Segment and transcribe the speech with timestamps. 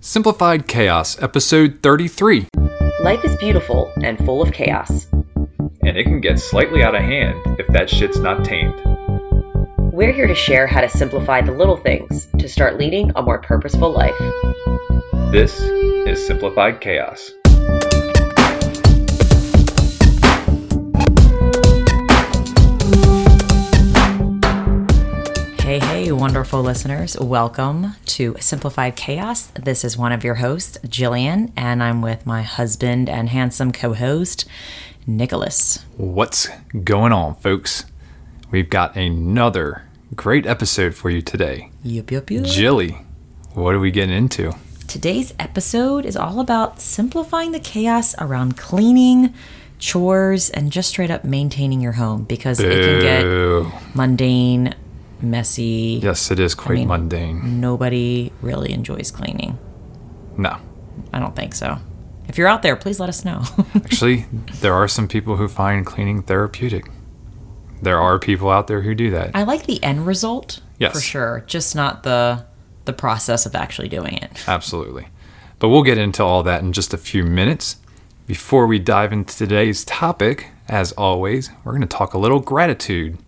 [0.00, 2.46] Simplified Chaos, Episode 33.
[3.02, 5.08] Life is beautiful and full of chaos.
[5.10, 8.80] And it can get slightly out of hand if that shit's not tamed.
[9.92, 13.40] We're here to share how to simplify the little things to start leading a more
[13.40, 14.14] purposeful life.
[15.32, 17.32] This is Simplified Chaos.
[25.68, 27.14] Hey, hey, wonderful listeners.
[27.18, 29.48] Welcome to Simplified Chaos.
[29.48, 33.92] This is one of your hosts, Jillian, and I'm with my husband and handsome co
[33.92, 34.46] host,
[35.06, 35.84] Nicholas.
[35.98, 36.48] What's
[36.84, 37.84] going on, folks?
[38.50, 39.84] We've got another
[40.16, 41.70] great episode for you today.
[41.82, 42.46] Yup, yup, yup.
[42.46, 43.04] Jilly,
[43.52, 44.54] what are we getting into?
[44.86, 49.34] Today's episode is all about simplifying the chaos around cleaning,
[49.78, 54.74] chores, and just straight up maintaining your home because it can get mundane,
[55.20, 56.00] messy.
[56.02, 57.60] Yes, it is quite mean- mundane.
[57.60, 59.58] Nobody really enjoys cleaning.
[60.36, 60.56] No.
[61.12, 61.78] I don't think so.
[62.28, 63.42] If you're out there, please let us know.
[63.74, 64.26] Actually,
[64.60, 66.84] there are some people who find cleaning therapeutic.
[67.80, 69.30] There are people out there who do that.
[69.34, 70.92] I like the end result Yes.
[70.92, 72.44] for sure, just not the
[72.84, 74.44] the process of actually doing it.
[74.48, 75.08] Absolutely.
[75.58, 77.76] But we'll get into all that in just a few minutes.
[78.26, 83.18] Before we dive into today's topic, as always, we're going to talk a little gratitude.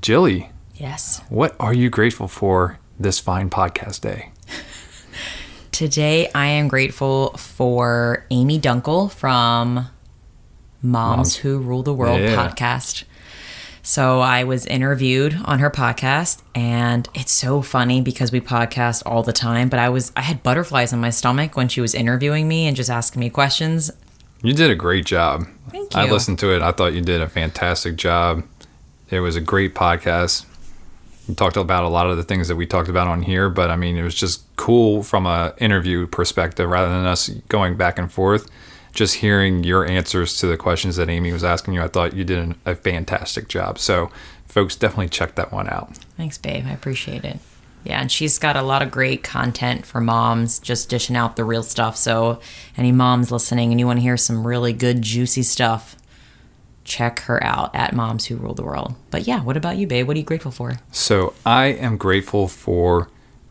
[0.00, 1.20] Jilly, Yes.
[1.28, 4.30] what are you grateful for this fine podcast day?
[5.72, 9.92] Today I am grateful for Amy Dunkel from Moms,
[10.82, 11.36] Moms.
[11.36, 12.34] Who Rule the World Yeah.
[12.36, 13.04] podcast.
[13.82, 19.22] So I was interviewed on her podcast and it's so funny because we podcast all
[19.22, 22.46] the time, but I was I had butterflies in my stomach when she was interviewing
[22.48, 23.90] me and just asking me questions.
[24.42, 25.46] You did a great job.
[25.70, 26.00] Thank you.
[26.00, 26.62] I listened to it.
[26.62, 28.44] I thought you did a fantastic job.
[29.10, 30.44] It was a great podcast.
[31.36, 33.76] Talked about a lot of the things that we talked about on here, but I
[33.76, 38.10] mean, it was just cool from a interview perspective rather than us going back and
[38.10, 38.50] forth.
[38.94, 42.24] Just hearing your answers to the questions that Amy was asking you, I thought you
[42.24, 43.78] did an, a fantastic job.
[43.78, 44.10] So,
[44.46, 45.96] folks, definitely check that one out.
[46.16, 46.64] Thanks, babe.
[46.66, 47.38] I appreciate it.
[47.84, 51.44] Yeah, and she's got a lot of great content for moms, just dishing out the
[51.44, 51.96] real stuff.
[51.96, 52.40] So,
[52.76, 55.96] any moms listening and you want to hear some really good, juicy stuff,
[56.88, 58.94] check her out at Moms Who Rule the World.
[59.10, 60.08] But yeah, what about you, babe?
[60.08, 60.80] What are you grateful for?
[60.90, 63.08] So, I am grateful for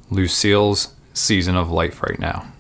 [0.09, 2.51] Lucille's season of life right now.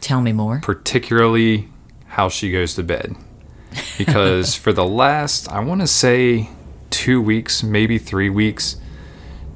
[0.00, 0.60] Tell me more.
[0.60, 1.68] particularly
[2.08, 3.16] how she goes to bed.
[3.96, 6.50] Because for the last, I want to say,
[6.90, 8.76] two weeks, maybe three weeks,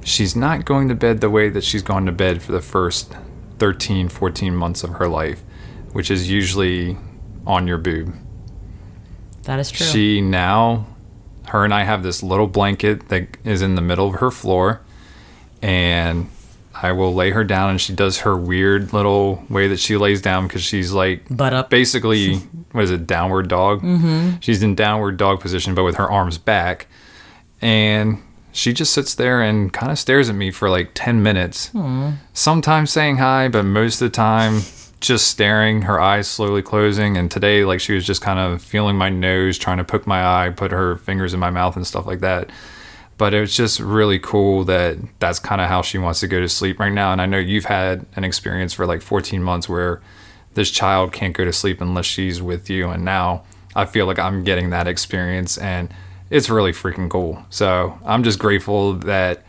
[0.03, 3.13] she's not going to bed the way that she's gone to bed for the first
[3.59, 5.41] 13, 14 months of her life,
[5.91, 6.97] which is usually
[7.45, 8.15] on your boob.
[9.49, 9.83] That is true.
[9.83, 10.85] She now,
[11.47, 14.81] her and I have this little blanket that is in the middle of her floor,
[15.63, 16.29] and
[16.75, 20.21] I will lay her down, and she does her weird little way that she lays
[20.21, 21.71] down because she's like Butt up.
[21.71, 22.35] basically
[22.73, 24.37] what is it downward dog mm-hmm.
[24.39, 26.85] she's in downward dog position but with her arms back
[27.59, 28.21] and
[28.51, 31.71] she just sits there and kind of stares at me for like 10 minutes
[32.33, 34.61] sometimes saying hi but most of the time
[34.99, 38.97] just staring her eyes slowly closing and today like she was just kind of feeling
[38.97, 42.05] my nose trying to poke my eye put her fingers in my mouth and stuff
[42.05, 42.49] like that.
[43.17, 46.39] But it was just really cool that that's kind of how she wants to go
[46.39, 49.67] to sleep right now and i know you've had an experience for like 14 months
[49.67, 50.01] where
[50.53, 53.43] this child can't go to sleep unless she's with you and now
[53.75, 55.93] i feel like i'm getting that experience and
[56.29, 57.43] it's really freaking cool.
[57.49, 59.43] So i'm just grateful that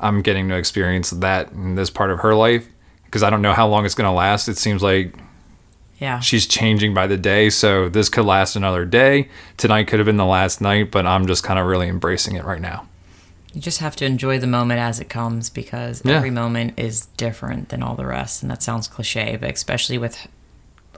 [0.00, 2.68] i'm getting to experience that in this part of her life
[3.14, 5.14] because i don't know how long it's going to last it seems like
[6.00, 6.18] yeah.
[6.18, 10.16] she's changing by the day so this could last another day tonight could have been
[10.16, 12.84] the last night but i'm just kind of really embracing it right now
[13.54, 16.16] You just have to enjoy the moment as it comes because Yeah.
[16.16, 18.42] every moment is different than all the rest.
[18.42, 20.26] And that sounds cliche, but especially with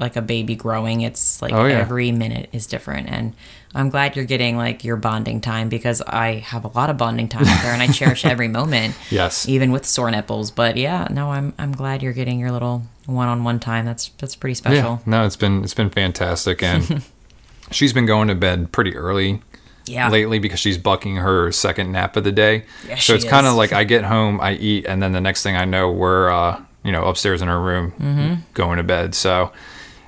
[0.01, 1.79] like a baby growing, it's like Oh, yeah.
[1.79, 3.09] every minute is different.
[3.09, 3.35] And
[3.75, 7.29] I'm glad you're getting like your bonding time because I have a lot of bonding
[7.29, 8.95] time with her and I cherish every moment.
[9.11, 9.49] Yes.
[9.49, 10.51] Even with sore nipples.
[10.51, 13.85] But yeah, no, I'm I'm glad you're getting your little one on one time.
[13.85, 15.01] That's that's pretty special.
[15.05, 17.03] Yeah, no, it's been it's been fantastic, and
[17.71, 19.43] she's been going to bed pretty early
[19.87, 20.09] Yeah.
[20.09, 22.65] lately because she's bucking her second nap of the day.
[22.89, 25.43] Yeah, so it's kind of like I get home, I eat, and then the next
[25.43, 28.35] thing I know, we're uh, you know upstairs in her room Mm-hmm.
[28.55, 29.15] going to bed.
[29.15, 29.53] So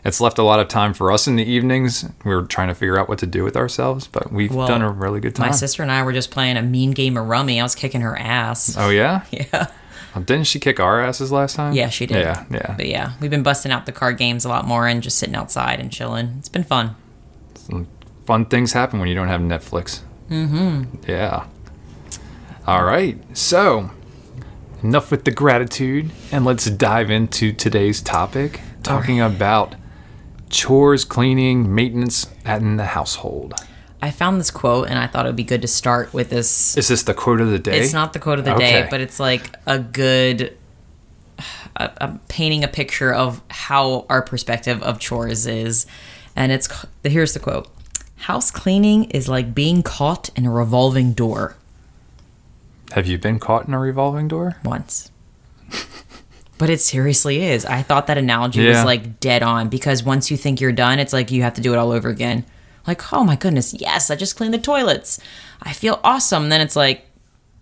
[0.09, 2.05] it's left a lot of time for us in the evenings.
[2.25, 4.91] We're trying to figure out what to do with ourselves, but we've Well, done a
[4.91, 5.47] really good time.
[5.49, 7.61] My sister and I were just playing a mean game of rummy.
[7.61, 8.77] I was kicking her ass.
[8.77, 9.69] oh yeah, Yeah.
[10.15, 11.75] Well, didn't she kick our asses last time?
[11.75, 12.17] Yeah, she did.
[12.17, 12.75] Yeah, yeah.
[12.77, 15.35] But yeah, we've been busting out the card games a lot more and just sitting
[15.37, 16.35] outside and chilling.
[16.39, 16.97] It's been fun.
[18.27, 20.01] fun things happen when you don't have Netflix.
[20.31, 20.85] Mm-hmm.
[21.07, 21.47] Yeah.
[22.67, 23.19] All right.
[23.37, 23.91] So
[24.83, 29.75] enough with the gratitude, and let's dive into today's topic talking about
[30.51, 33.55] chores, cleaning, maintenance in the household.
[34.01, 36.77] I found this quote and I thought it would be good to start with this.
[36.77, 37.79] Is this the quote of the day?
[37.79, 40.57] It's not the quote of the day, but it's like a good.
[41.77, 45.87] A, a painting a picture of how our perspective of chores is,
[46.35, 46.69] and it's
[47.05, 47.69] here's the quote:
[48.17, 51.55] "House cleaning is like being caught in a revolving door
[52.93, 54.57] Have you been caught in a revolving door?
[54.65, 55.13] once."
[56.59, 57.65] But it seriously is.
[57.65, 58.71] I thought that analogy Yeah.
[58.71, 61.61] was like dead on because once you think you're done, it's like you have to
[61.61, 62.45] do it all over again.
[62.87, 65.21] Like, oh my goodness, yes, I just cleaned the toilets.
[65.63, 66.49] I feel awesome.
[66.49, 67.07] Then it's like,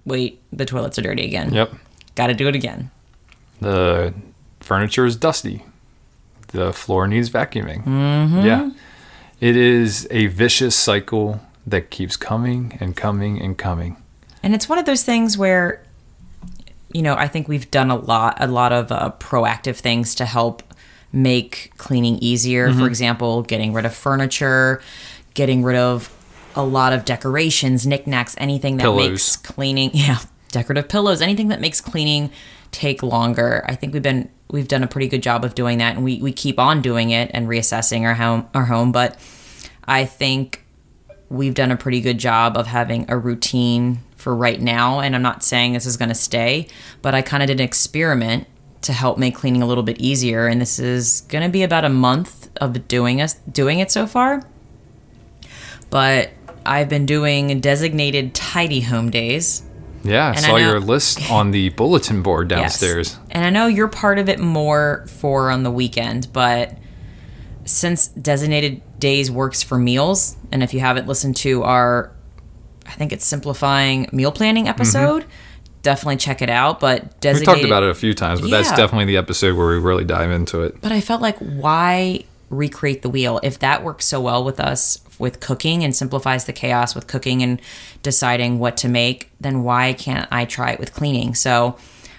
[0.04, 1.52] wait, the toilets are dirty again.
[1.52, 1.72] Yep.
[2.14, 2.90] Got to do it again.
[3.60, 4.14] The
[4.60, 5.64] furniture is dusty.
[6.48, 7.84] The floor needs vacuuming.
[7.84, 8.46] Mm-hmm.
[8.46, 8.70] Yeah.
[9.40, 13.96] It is a vicious cycle that keeps coming and coming and coming.
[14.43, 15.82] And it's one of those things where,
[16.93, 20.25] you know, I think we've done a lot, a lot of uh, proactive things to
[20.25, 20.62] help
[21.12, 22.69] make cleaning easier.
[22.69, 22.79] Mm-hmm.
[22.81, 24.81] For example, getting rid of furniture,
[25.35, 26.12] getting rid of
[26.55, 29.11] a lot of decorations, knickknacks, anything that Pillows.
[29.11, 30.19] makes cleaning, yeah,
[30.53, 32.31] decorative pillows, anything that makes cleaning
[32.73, 33.65] take longer.
[33.69, 36.21] I think we've been we've done a pretty good job of doing that, and we
[36.21, 38.93] we keep on doing it and reassessing our home our home.
[38.93, 39.19] But
[39.87, 40.65] I think
[41.29, 44.99] we've done a pretty good job of having a routine for right now.
[44.99, 46.67] And I'm not saying this is going to stay,
[47.00, 48.49] but I kind of did an experiment
[48.82, 50.49] to help make cleaning a little bit easier.
[50.49, 54.05] And this is going to be about a month of doing us doing it so
[54.05, 54.43] far.
[55.90, 56.31] But
[56.64, 59.62] I've been doing designated tidy home days.
[60.02, 62.96] Yeah, I And I saw know- your list on the bulletin board downstairs.
[62.96, 63.12] Yes.
[63.12, 63.31] downstairs.
[63.31, 66.76] And I know you're part of it more for on the weekend, but
[67.64, 72.11] since designated days works for meals, and if you haven't listened to our,
[72.87, 75.25] I think it's simplifying meal planning episode,
[75.83, 76.81] definitely check it out.
[76.81, 77.06] But Mm-hmm.
[77.09, 79.79] We designated, talked about it a few times, but that's definitely the episode where we
[79.79, 80.81] really dive into it.
[80.81, 85.00] But I felt like why recreate the wheel if that works so well with us
[85.19, 87.61] with cooking and simplifies the chaos with cooking and
[88.03, 91.35] deciding what to make, then why can't I try it with cleaning?
[91.35, 91.77] So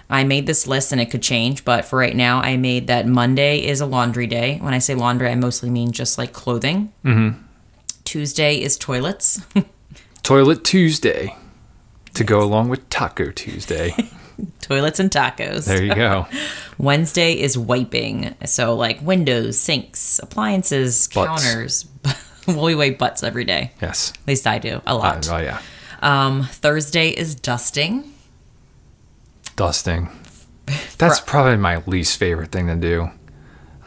[0.09, 3.07] I made this list and it could change, but for right now, I made that
[3.07, 4.57] Monday is a laundry day.
[4.61, 6.91] When I say laundry, I mostly mean just like clothing.
[7.03, 7.41] Mm-hmm.
[8.03, 9.41] Tuesday is toilets.
[10.23, 11.35] Toilet Tuesday
[12.13, 13.93] to go along with Taco Tuesday.
[14.61, 15.65] toilets and tacos.
[15.65, 16.27] There you go.
[16.77, 18.35] Wednesday is wiping.
[18.45, 21.43] So, like windows, sinks, appliances, Butts.
[21.43, 21.85] counters.
[22.47, 23.71] well, we wipe butts every day.
[23.81, 24.11] Yes.
[24.21, 25.29] At least I do a Uh, lot.
[25.31, 25.61] oh, yeah.
[26.01, 28.13] Um, Thursday is dusting.
[29.55, 30.09] Dusting.
[30.97, 33.09] That's probably my least favorite thing to do.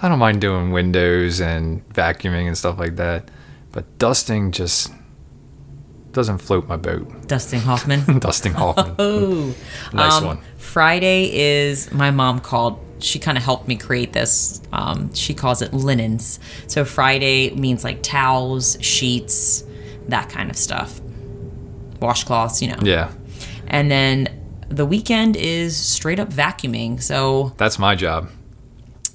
[0.03, 3.31] I don't mind doing windows and vacuuming and stuff like that,
[3.71, 4.91] but dusting just
[6.13, 7.27] doesn't float my boat.
[7.29, 8.19] Dusting Hoffman.
[8.19, 8.95] Dusting Hoffman.
[9.01, 9.55] Ooh.
[9.93, 10.39] nice Um, one.
[10.59, 12.79] Friday is my mom called.
[13.01, 14.61] She kind of helped me create this.
[14.73, 16.39] Um, she calls it linens.
[16.67, 19.65] So Friday means like towels, sheets,
[20.09, 21.01] that kind of stuff.
[22.01, 22.79] Washcloths, you know.
[22.83, 23.11] Yeah,
[23.69, 24.29] And then
[24.69, 27.01] the weekend is straight up vacuuming.
[27.03, 28.29] So that's my job.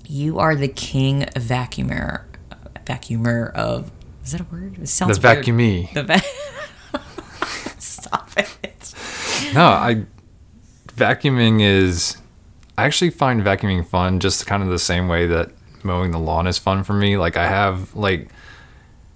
[0.08, 2.24] you are the king vacuumer.
[2.86, 3.92] Vacuumer of.
[4.24, 4.74] Is that a word?
[4.76, 5.46] It The sounds weird.
[5.46, 5.94] vacuumee.
[5.94, 6.22] The va-
[8.38, 8.94] it.
[9.54, 10.06] No, I
[10.88, 12.18] vacuuming is.
[12.78, 15.52] I actually find vacuuming fun, just kind of the same way that
[15.84, 17.18] mowing the lawn is fun for me.
[17.18, 18.30] Like I have like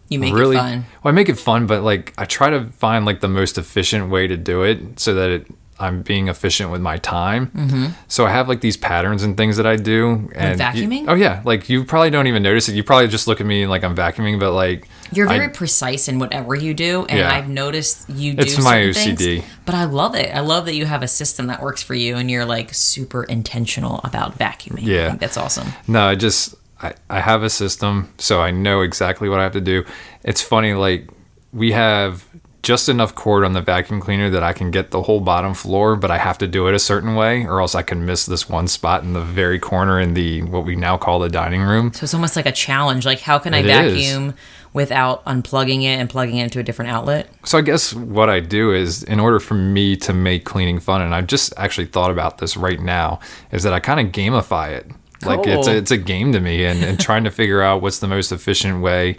[0.08, 0.86] You make really it fun.
[1.04, 4.10] well, I make it fun, but like I try to find like the most efficient
[4.10, 5.48] way to do it so that it,
[5.80, 7.48] I'm being efficient with my time.
[7.48, 7.86] Mm-hmm.
[8.08, 10.30] So I have like these patterns and things that I do.
[10.36, 11.06] And you- vacuuming?
[11.08, 12.76] oh yeah, like you probably don't even notice it.
[12.76, 15.50] You probably just look at me and like I'm vacuuming, but like You're I- very
[15.50, 17.34] precise in whatever you do, and Yeah.
[17.34, 18.42] I've noticed you do.
[18.44, 19.18] It's my OCD.
[19.40, 20.36] things, but I love it.
[20.36, 23.24] I love that you have a system that works for you, and you're like super
[23.24, 24.84] intentional about vacuuming.
[24.84, 25.08] I Yeah.
[25.10, 25.68] think that's awesome.
[25.88, 29.52] No, I just I, I have a system, so I know exactly what I have
[29.54, 29.84] to do.
[30.24, 31.10] It's funny, like
[31.52, 32.26] we have
[32.62, 35.96] just enough cord on the vacuum cleaner that I can get the whole bottom floor,
[35.96, 38.50] but I have to do it a certain way, or else I can miss this
[38.50, 41.94] one spot in the very corner in the what we now call the dining room.
[41.94, 43.06] So it's almost like a challenge.
[43.06, 43.72] Like, how can I It is.
[43.72, 44.34] vacuum
[44.74, 47.30] without unplugging it and plugging it into a different outlet?
[47.46, 51.02] So I guess what I do is, in order for me to make cleaning fun,
[51.02, 53.20] and I've just actually thought about this right now,
[53.52, 54.86] is that I kind of gamify it.
[55.26, 58.00] Like it's a, it's a game to me, and, and trying to figure out what's
[58.00, 59.18] the most efficient way.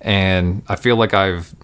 [0.00, 1.54] And I feel like I've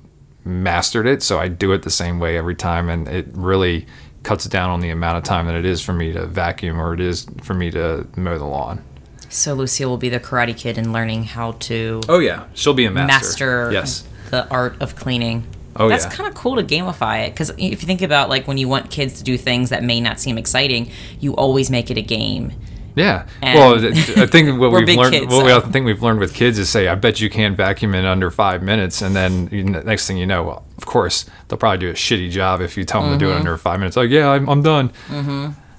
[0.45, 3.87] mastered it, so I do it the same way every time, and it really
[4.23, 6.95] cuts down on the amount of time that it is for me to vacuum or
[6.95, 8.83] it is for me to mow the lawn.
[9.29, 12.85] So Lucille will be the karate kid in learning how to Oh yeah, she'll be
[12.87, 13.67] a master.
[13.69, 14.07] master Yes.
[14.31, 15.45] the art of cleaning.
[15.77, 16.11] Oh, that's yeah.
[16.13, 18.91] kind of cool to gamify it because if you think about like when you want
[18.91, 22.53] kids to do things that may not seem exciting, you always make it a game.
[22.97, 23.27] Yeah.
[23.43, 23.75] And- well,
[24.23, 25.61] I think what we've learned, kids, what we so.
[25.61, 28.63] Think we've learned with kids is say, "I bet you can't vacuum in under five
[28.63, 31.95] minutes," and then you, next thing you know, well, of course, they'll probably do a
[31.95, 33.39] shitty job if you tell them to do it Mm-hmm.
[33.41, 33.97] under five minutes.
[33.97, 34.93] Like, yeah, I'm, I'm done.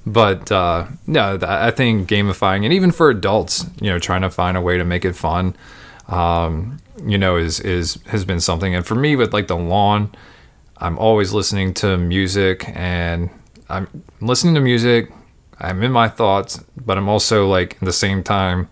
[0.08, 4.56] But uh, no, I think gamifying, and even for adults, you know, trying to find
[4.56, 5.56] a way to make it fun,
[6.10, 8.76] um, you know, is is has been something.
[8.76, 10.12] And for me, with like the lawn,
[10.78, 13.30] I'm always listening to music, and
[13.68, 13.88] I'm
[14.22, 15.12] listening to music.
[15.60, 18.68] I'm in my thoughts, but I'm also like at the same time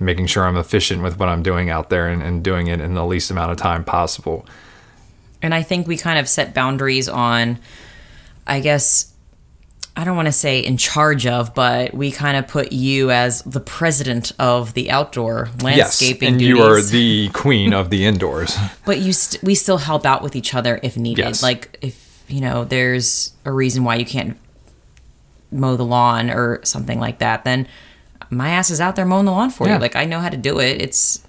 [0.00, 2.94] making sure I'm efficient with what I'm doing out there and, and doing it in
[2.94, 4.46] the least amount of time possible.
[5.42, 7.58] And I think we kind of set boundaries on,
[8.46, 9.12] I guess,
[9.96, 13.42] I don't want to say in charge of, but we kind of put you as
[13.42, 16.48] the president of the outdoor landscaping Yes, and duties.
[16.56, 18.56] you are the queen of the indoors.
[18.84, 21.24] but you st- we still help out with each other if needed.
[21.24, 21.42] Yes.
[21.42, 24.36] Like if you know there's a reason why you can't
[25.50, 27.66] mow the lawn or something like that, then
[28.30, 29.74] my ass is out there mowing the lawn for Yeah.
[29.74, 29.80] you.
[29.80, 30.80] Like I know how to do it.
[30.82, 31.22] It's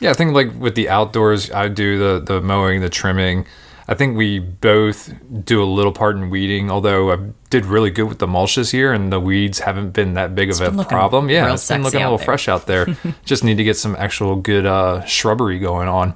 [0.00, 3.46] Yeah, I think like with the outdoors, I do the the mowing, the trimming.
[3.90, 5.10] I think we both
[5.46, 7.16] do a little part in weeding, although I
[7.48, 10.50] did really good with the mulch this year, and the weeds haven't been that big
[10.50, 11.30] of a problem.
[11.30, 12.24] Yeah, it's been looking a little there.
[12.26, 12.86] fresh out there.
[13.24, 16.14] Just need to get some actual good uh, shrubbery going on.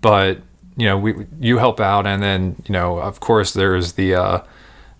[0.00, 0.42] But
[0.76, 4.38] you know, we you help out, and then you know, of course, there's the uh,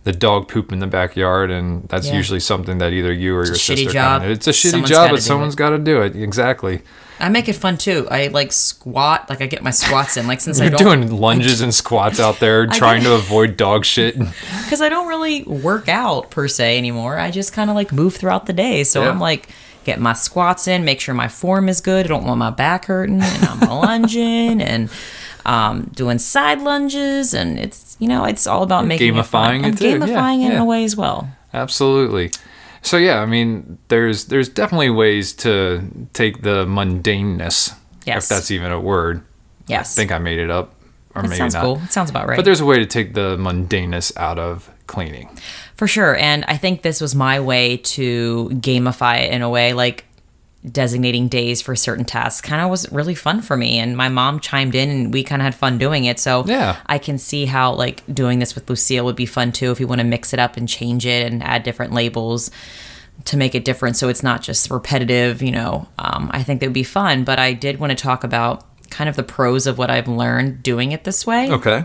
[0.05, 2.15] the dog poop in the backyard, and that's Yeah.
[2.17, 3.91] usually something that either you or a your sister.
[3.91, 4.23] job.
[4.25, 6.17] It's a shitty Someone's job, but someone's got to do it.
[6.17, 6.83] Exactly.
[7.21, 8.09] I make it fun too.
[8.11, 10.27] I like squat, like I get my squats in.
[10.27, 13.85] Like since I You're don't doing lunges and squats out there, trying to avoid dog
[13.85, 14.19] shit.
[14.65, 17.17] because I don't really work out per se anymore.
[17.19, 18.83] I just kind of like move throughout the day.
[18.83, 19.11] So Yeah.
[19.11, 19.49] I'm like
[19.85, 22.07] get my squats in, make sure my form is good.
[22.07, 24.91] I don't want my back hurting, and I'm lunging and
[25.45, 29.63] um, doing side lunges, and it's you know it's all about making it fun.
[29.63, 29.89] gamifying it too.
[29.89, 30.63] Yeah, gamifying it in yeah.
[30.63, 31.29] a way as well.
[31.55, 32.31] Absolutely.
[32.83, 35.83] So yeah, I mean, there's there's definitely ways to
[36.13, 38.25] take the mundaneness, Yes.
[38.25, 39.23] if that's even a word.
[39.69, 40.75] Yes, I think I made it up,
[41.15, 41.63] or that maybe sounds not.
[41.63, 41.81] cool.
[41.85, 42.37] It sounds about right.
[42.37, 45.29] But there's a way to take the mundaneness out of cleaning.
[45.77, 46.17] For sure.
[46.17, 50.05] And I think this was my way to gamify it in a way like
[50.71, 54.39] designating days for certain tasks kind of was really fun for me and my mom
[54.39, 56.77] chimed in and we kind of had fun doing it so Yeah.
[56.87, 59.89] i can see how like doing this with lucille would be fun too if you
[59.89, 62.53] want to mix it up and change it and add different labels
[63.25, 66.67] to make it different so it's not just repetitive you know um, i think that
[66.67, 69.79] would be fun but i did want to talk about kind of the pros of
[69.79, 71.85] what i've learned doing it this way Okay.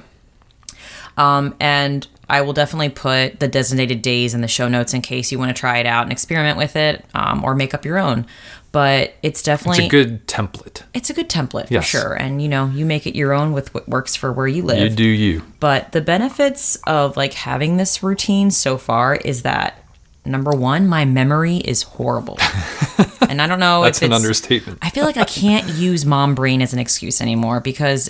[1.17, 5.31] um, and I will definitely put the designated days in the show notes in case
[5.31, 7.98] you want to try it out and experiment with it um, or make up your
[7.98, 8.25] own.
[8.74, 10.84] But it's It's definitely a good template.
[10.93, 11.86] it's a good template Yes.
[11.86, 12.13] for sure.
[12.13, 14.91] And you know, you make it your own with what works for where you live.
[14.91, 15.41] You do you.
[15.62, 19.81] But the benefits of like having this routine so far is that
[20.25, 22.38] number one, my memory is horrible.
[23.29, 24.79] and I don't know That's an understatement.
[24.81, 28.10] I feel like I can't use mom brain as an excuse anymore because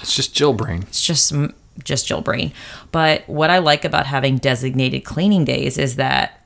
[0.00, 0.84] It's just Jill brain.
[0.88, 1.32] it's just
[1.84, 2.52] just Jill brain.
[2.90, 6.38] But what I like about having designated cleaning days is that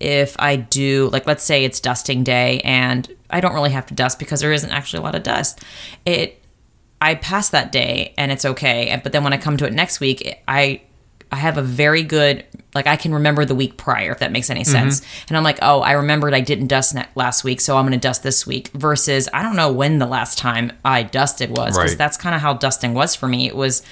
[0.00, 3.94] if I do like let's say it's dusting day and I don't really have to
[3.94, 5.62] dust because there isn't actually a lot of dust.
[6.06, 6.42] It
[7.00, 9.00] I pass that day and it's okay.
[9.02, 10.82] But then when I come to it next week, I
[11.30, 12.44] I have a very good
[12.74, 15.00] like I can remember the week prior if that makes any sense.
[15.00, 15.24] Mm-hmm.
[15.28, 17.98] And I'm like, "Oh, I remembered I didn't dust ne- last week, so I'm going
[17.98, 21.76] to dust this week." Versus I don't know when the last time I dusted was
[21.76, 23.46] because that's kind of how dusting was for me.
[23.46, 23.82] It was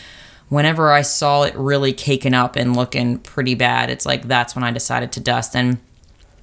[0.49, 4.65] whenever I saw it really caking up and looking pretty bad, it's like that's when
[4.65, 5.79] I decided to dust and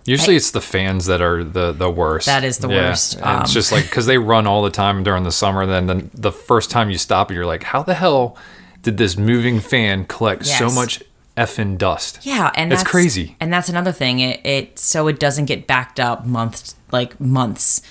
[0.06, 2.26] Usually it's the fans that are the the worst.
[2.26, 3.22] That is the worst.
[3.22, 5.66] Um, it's just like because they run all the time during the summer.
[5.66, 8.38] Then the, the first time you stop, it, you're like, how the hell
[8.82, 11.02] did this moving fan collect so much
[11.38, 12.20] effing dust?
[12.24, 13.38] Yeah, and It's that's crazy.
[13.40, 14.20] And that's another thing.
[14.20, 17.82] It, it so it doesn't get backed up months like months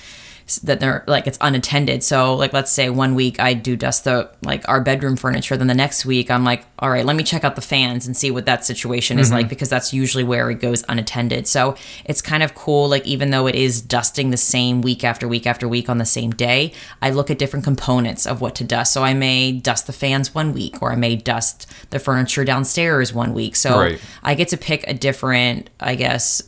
[0.60, 2.02] that they're like it's unattended.
[2.02, 5.66] So like let's say one week I do dust the like our bedroom furniture, then
[5.66, 8.30] the next week I'm like, all right, let me check out the fans and see
[8.30, 9.36] what that situation is Mm-hmm.
[9.36, 11.46] like because that's usually where it goes unattended.
[11.48, 12.88] So it's kind of cool.
[12.88, 16.04] Like even though it is dusting the same week after week after week on the
[16.04, 18.92] same day, I look at different components of what to dust.
[18.92, 23.12] So I may dust the fans one week, or I may dust the furniture downstairs
[23.12, 23.56] one week.
[23.56, 24.00] So Right.
[24.22, 26.42] I get to pick a different, I guess,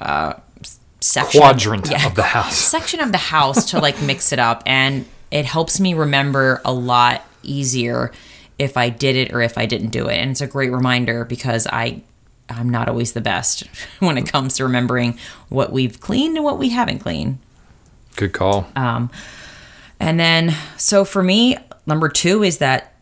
[0.00, 0.34] uh,
[1.00, 2.56] section Quadrant of, yeah, of the house.
[2.76, 6.72] section of the house to like mix it up, and it helps me remember a
[6.72, 8.12] lot easier
[8.58, 11.24] if I did it or if I didn't do it, and it's a great reminder
[11.24, 12.02] because I.
[12.50, 13.64] I'm not always the best
[13.98, 15.18] when it comes to remembering
[15.50, 17.40] what we've cleaned and what we haven't cleaned.
[18.16, 18.66] Good call.
[18.74, 19.10] Um,
[20.00, 22.94] And then, so for me, number two is that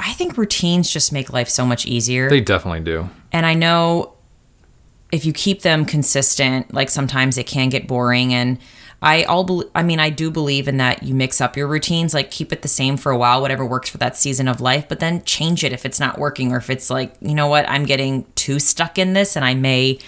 [0.00, 2.30] I think routines just make life so much easier.
[2.30, 3.10] They definitely do.
[3.32, 4.13] and I know
[5.14, 8.58] if you keep them consistent, like sometimes it can get boring and
[9.00, 12.14] I all bel I mean I do believe in that you mix up your routines,
[12.14, 14.88] like keep it the same for a while, whatever works for that season of life,
[14.88, 17.68] but then change it if it's not working or if it's like, you know what,
[17.68, 19.98] I'm getting too stuck in this and I may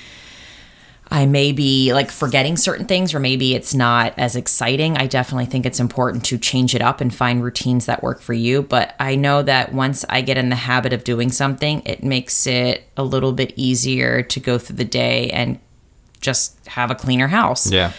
[1.09, 4.97] I may be like forgetting certain things or maybe it's not as exciting.
[4.97, 8.33] I definitely think it's important to change it up and find routines that work for
[8.33, 8.63] you.
[8.63, 12.47] But I know that once I get in the habit of doing something, it makes
[12.47, 15.61] it a little bit easier to go through the day and
[16.21, 17.71] just have a cleaner house.
[17.71, 17.93] Yeah.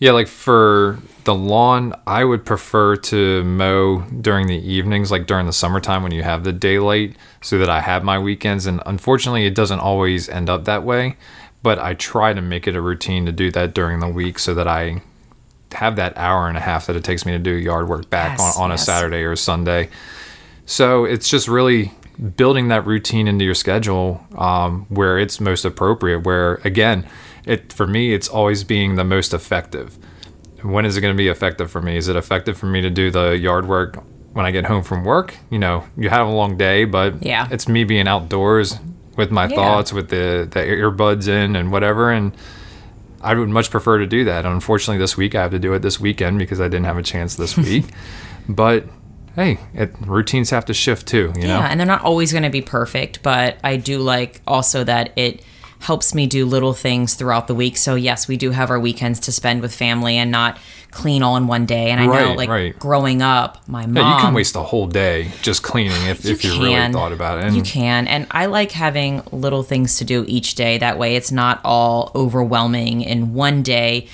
[0.00, 5.46] Yeah, like for the lawn, I would prefer to mow during the evenings, like during
[5.46, 8.66] the summertime when you have the daylight, so that I have my weekends.
[8.66, 11.16] And unfortunately, it doesn't always end up that way.
[11.62, 14.54] But I try to make it a routine to do that during the week so
[14.54, 15.02] that I
[15.72, 18.38] have that hour and a half that it takes me to do yard work back
[18.38, 18.78] Yes, on, on a.
[18.78, 19.88] Saturday or Sunday.
[20.66, 21.92] So it's just really
[22.36, 26.20] building that routine into your schedule um, where it's most appropriate.
[26.24, 27.06] Where again,
[27.44, 29.98] it for me, it's always being the most effective.
[30.62, 31.96] When is it going to be effective for me?
[31.96, 35.04] Is it effective for me to do the yard work when I get home from
[35.04, 35.34] work?
[35.50, 37.46] You know, you have a long day, but Yeah.
[37.50, 38.78] it's me being outdoors
[39.18, 39.54] with my Yeah.
[39.56, 42.32] thoughts, with the the earbuds in and whatever, and.
[43.20, 44.46] I would much prefer to do that.
[44.46, 47.02] Unfortunately, this week I have to do it this weekend because I didn't have a
[47.02, 47.86] chance this week.
[48.48, 48.84] but
[49.34, 51.32] hey, it, routines have to shift too.
[51.34, 54.40] You know, Yeah, and they're not always going to be perfect, but I do like
[54.46, 55.42] also that it
[55.80, 57.76] helps me do little things throughout the week.
[57.76, 60.58] So yes, we do have our weekends to spend with family and not
[60.90, 61.90] clean all in one day.
[61.90, 62.78] And I know like right.
[62.78, 66.32] growing up, my mom yeah, you can waste a whole day just cleaning if you,
[66.32, 67.44] if you really thought about it.
[67.44, 68.08] And you can.
[68.08, 70.78] And I like having little things to do each day.
[70.78, 74.08] That way it's not all overwhelming in one day,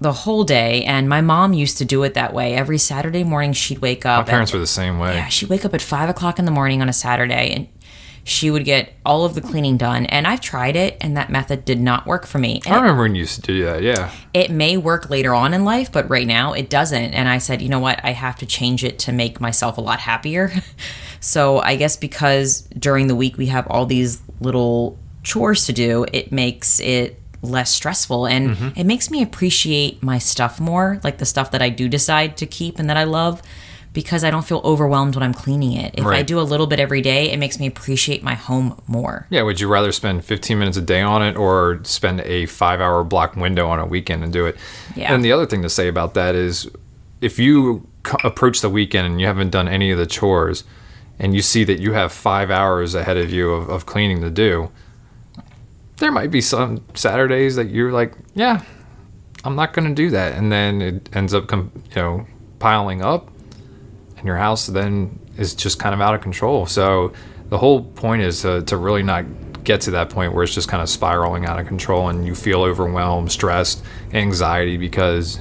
[0.00, 0.84] the whole day.
[0.84, 2.54] And my mom used to do it that way.
[2.54, 4.26] Every Saturday morning, she'd wake up.
[4.26, 5.14] my parents were the same way.
[5.14, 7.68] yeah, she'd wake up at five o'clock in the morning on a Saturday and
[8.28, 10.04] she would get all of the cleaning done.
[10.06, 12.60] And I've tried it, and that method did not work for me.
[12.66, 13.82] And I remember when you used to do that.
[13.82, 17.14] Yeah, it may work later on in life, but right now it doesn't.
[17.14, 18.00] And I said, you know what?
[18.04, 20.52] I have to change it to make myself a lot happier.
[21.20, 26.04] so I guess because during the week we have all these little chores to do,
[26.12, 28.68] it makes it less stressful and Mm-hmm.
[28.80, 32.46] it makes me appreciate my stuff more, like the stuff that I do decide to
[32.46, 33.40] keep and that I love.
[33.98, 35.96] Because I don't feel overwhelmed when I'm cleaning it.
[35.98, 39.26] If I do a little bit every day, it makes me appreciate my home more.
[39.28, 39.42] yeah.
[39.42, 43.34] Would you rather spend 15 minutes a day on it or spend a five-hour block
[43.34, 44.56] window on a weekend and do it?
[44.94, 45.12] Yeah.
[45.12, 46.70] And the other thing to say about that is,
[47.20, 50.62] if you c- approach the weekend and you haven't done any of the chores,
[51.18, 54.30] and you see that you have five hours ahead of you of, of cleaning to
[54.30, 54.70] do,
[55.96, 58.62] there might be some Saturdays that you're like, yeah,
[59.42, 62.26] I'm not going to do that, and then it ends up, com- you know,
[62.60, 63.28] piling up,
[64.18, 66.66] and your house then is just kind of out of control.
[66.66, 67.12] So
[67.48, 69.24] the whole point is to, to really not
[69.64, 72.34] get to that point where it's just kind of spiraling out of control and you
[72.34, 75.40] feel overwhelmed, stressed, anxiety because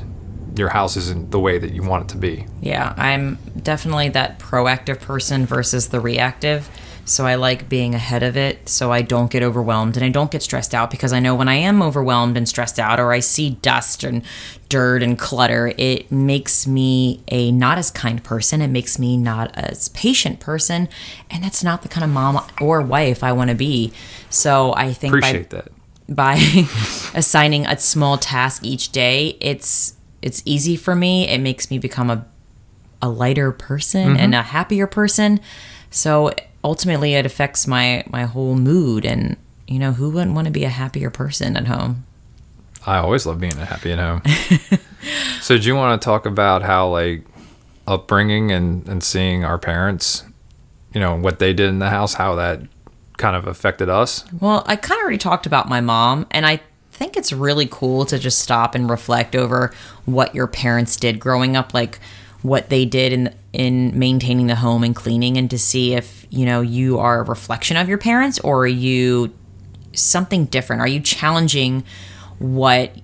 [0.56, 2.46] your house isn't the way that you want it to be.
[2.62, 6.70] Yeah, I'm definitely that proactive person versus the reactive.
[7.06, 10.30] So I like being ahead of it so I don't get overwhelmed and I don't
[10.30, 13.20] get stressed out because I know when I am overwhelmed and stressed out or I
[13.20, 14.24] see dust and
[14.70, 18.62] dirt and clutter, it makes me a not as kind person.
[18.62, 20.90] It makes me not as patient person.
[21.30, 23.92] And that's not the kind of mom or wife I want to be.
[24.30, 25.70] So I think by that.
[26.10, 26.36] by
[27.14, 32.10] assigning a small task each day it's it's easy for me it makes me become
[32.10, 32.26] a
[33.02, 34.40] a lighter person and mm-hmm.
[34.40, 35.40] a happier person
[35.92, 36.32] so
[36.64, 40.64] ultimately it affects my my whole mood and you know who wouldn't want to be
[40.64, 42.06] a happier person at home
[42.88, 44.22] I always love being a happy at home.
[45.42, 47.26] so, do you want to talk about how, like,
[47.86, 50.24] upbringing and, and seeing our parents,
[50.94, 52.62] you know, what they did in the house, how that
[53.18, 54.26] kind of affected us?
[54.40, 58.06] Well, I kind of already talked about my mom, and I think it's really cool
[58.06, 59.72] to just stop and reflect over
[60.06, 62.00] what your parents did growing up, like
[62.42, 66.46] what they did in in maintaining the home and cleaning, and to see if you
[66.46, 69.34] know you are a reflection of your parents or are you
[69.94, 70.82] something different.
[70.82, 71.84] Are you challenging
[72.40, 72.96] what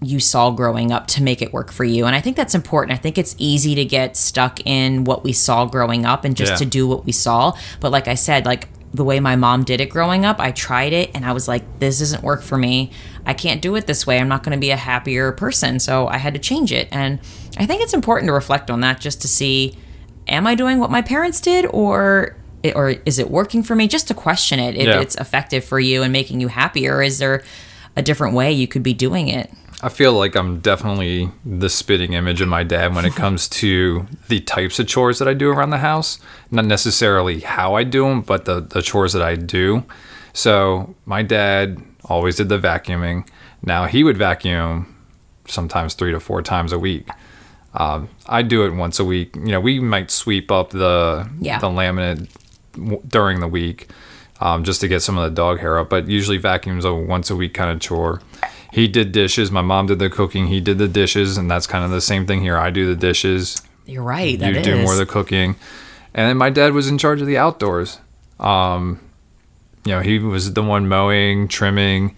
[0.00, 2.06] you saw growing up to make it work for you.
[2.06, 2.96] And I think that's important.
[2.96, 6.52] I think it's easy to get stuck in what we saw growing up and just
[6.52, 6.56] Yeah.
[6.58, 7.52] to do what we saw.
[7.80, 10.92] But like I said, like the way my mom did it growing up, I tried
[10.92, 12.90] it and I was like, this doesn't work for me.
[13.26, 14.20] I can't do it this way.
[14.20, 15.80] I'm not going to be a happier person.
[15.80, 16.86] So I had to change it.
[16.92, 17.18] And
[17.58, 19.76] I think it's important to reflect on that just to see
[20.28, 22.36] am I doing what my parents did or
[22.74, 25.00] or is it working for me just to question it if Yeah.
[25.00, 27.42] it's effective for you and making you happier is there
[27.98, 32.12] a different way you could be doing it I feel like I'm definitely the spitting
[32.14, 35.50] image of my dad when it comes to the types of chores that I do
[35.50, 36.18] around the house.
[36.50, 39.84] Not necessarily how I do them, but the, the chores that I do.
[40.32, 43.28] So my dad always did the vacuuming.
[43.62, 44.92] Now he would vacuum
[45.46, 47.06] sometimes three to four times a week.
[47.74, 49.36] Um, I do it once a week.
[49.36, 51.60] You know, we might sweep up the Yeah.
[51.60, 52.28] the laminate
[52.74, 53.86] w- during the week
[54.40, 55.90] um, just to get some of the dog hair up.
[55.90, 58.20] But usually vacuums a once a week kind of chore.
[58.72, 59.50] He did dishes.
[59.50, 60.48] My mom did the cooking.
[60.48, 62.56] He did the dishes, and that's kind of the same thing here.
[62.56, 63.62] I do the dishes.
[63.86, 64.38] You're right.
[64.38, 64.66] That you is.
[64.66, 65.56] do more of the cooking,
[66.14, 67.98] and then my dad was in charge of the outdoors.
[68.38, 69.00] Um,
[69.84, 72.14] you know, he was the one mowing, trimming.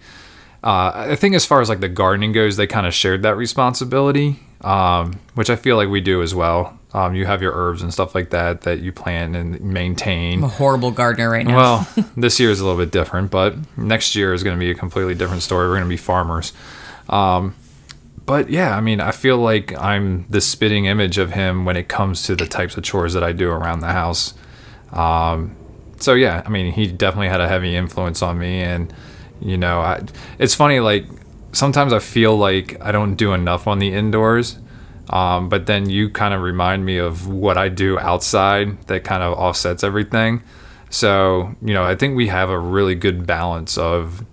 [0.63, 3.35] Uh, I think as far as like the gardening goes, they kind of shared that
[3.35, 6.77] responsibility, um, which I feel like we do as well.
[6.93, 10.39] Um, you have your herbs and stuff like that that you plant and maintain.
[10.39, 11.55] I'm a horrible gardener right now.
[11.55, 14.71] Well, this year is a little bit different, but next year is going to be
[14.71, 15.67] a completely different story.
[15.67, 16.51] We're going to be farmers.
[17.07, 17.55] Um,
[18.25, 21.87] but yeah, I mean, I feel like I'm the spitting image of him when it
[21.87, 24.33] comes to the types of chores that I do around the house.
[24.91, 25.55] Um,
[25.97, 28.93] so yeah, I mean, he definitely had a heavy influence on me, and
[29.39, 30.01] you know, I,
[30.39, 30.79] it's funny.
[30.79, 31.05] Like
[31.53, 34.57] sometimes I feel like I don't do enough on the indoors.
[35.11, 39.21] Um, but then you kind of remind me of what I do outside that kind
[39.21, 40.41] of offsets everything.
[40.89, 44.25] So, you know, I think we have a really good balance of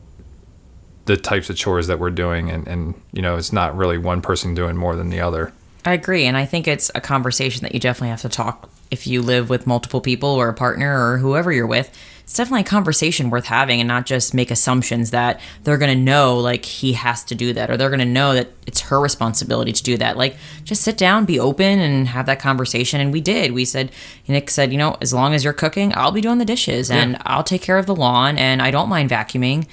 [1.07, 2.51] the types of chores that we're doing.
[2.51, 5.53] And, and, you know, it's not really one person doing more than the other.
[5.85, 6.27] I agree.
[6.27, 9.49] And I think it's a conversation that you definitely have to talk if you live
[9.49, 11.97] with multiple people or a partner or whoever you're with.
[12.29, 16.05] It's definitely a conversation worth having and not just make assumptions that they're going to
[16.05, 19.01] know like he has to do that or they're going to know that it's her
[19.01, 20.19] responsibility to do that.
[20.19, 23.01] Like just sit down, be open and have that conversation.
[23.01, 23.53] And we did.
[23.53, 23.93] We said,
[24.29, 27.17] Nick said, you know, as long as you're cooking, I'll be doing the dishes and
[27.25, 29.67] I'll take care of the lawn and I don't mind vacuuming.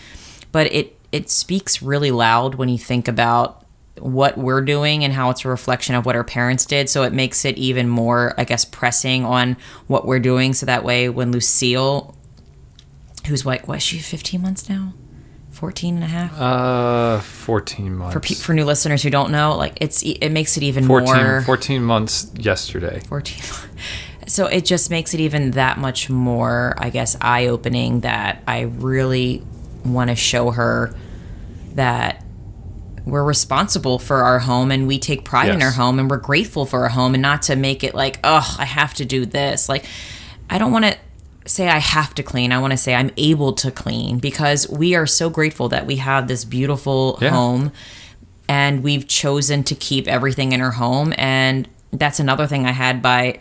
[0.54, 3.66] But it, it speaks really loud when you think about
[4.00, 6.90] what we're doing and how it's a reflection of what our parents did.
[6.90, 10.54] So it makes it even more, I guess, pressing on what we're doing.
[10.54, 12.16] So that way, when Lucille,
[13.26, 14.94] who's like, what, is she 15 months now?
[15.52, 16.40] 14 and a half?
[16.40, 18.14] Uh, 14 months.
[18.14, 21.14] for, pe- for new listeners who don't know, like it's it makes it even 14,
[21.16, 23.00] more 14 months yesterday.
[23.08, 23.44] 14.
[24.28, 28.62] So it just makes it even that much more, I guess, eye opening that I
[28.62, 29.44] really
[29.84, 30.96] want to show her
[31.76, 32.26] that
[33.06, 36.66] we're responsible for our home and we take pride in our home and we're grateful
[36.66, 39.70] for our home and not to make it like, oh, I have to do this.
[39.70, 39.86] Like,
[40.50, 40.98] I don't want to
[41.46, 42.52] say I have to clean.
[42.52, 45.98] I want to say I'm able to clean because we are so grateful that we
[45.98, 47.30] have this beautiful Yeah.
[47.30, 47.72] home
[48.48, 53.02] and we've chosen to keep everything in our home and that's another thing I had
[53.02, 53.40] by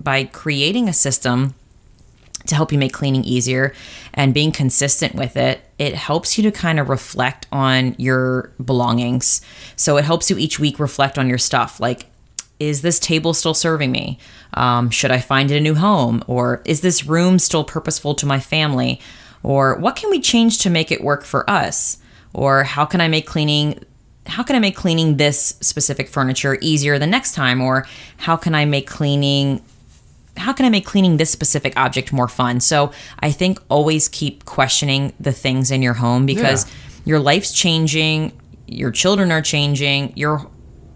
[0.00, 1.54] by creating a system
[2.46, 3.72] to help you make cleaning easier
[4.14, 9.40] and being consistent with it, it helps you to kind of reflect on your belongings.
[9.74, 11.80] So it helps you each week reflect on your stuff.
[11.80, 12.06] Like,
[12.58, 14.18] is this table still serving me?
[14.54, 16.22] Um, should I find it a new home?
[16.26, 19.00] Or is this room still purposeful to my family?
[19.42, 21.98] Or what can we change to make it work for us?
[22.32, 23.84] Or how can I make cleaning
[24.26, 27.60] how can I make cleaning this specific furniture easier the next time?
[27.60, 29.62] Or how can I make cleaning
[30.36, 32.60] how can I make cleaning this specific object more fun?
[32.60, 36.72] So I think always keep questioning the things in your home because Yeah.
[37.04, 38.32] your life's changing,
[38.66, 40.46] your children are changing, you're